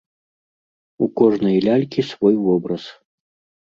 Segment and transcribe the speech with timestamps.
[1.05, 2.83] У кожнай лялькі свой вобраз.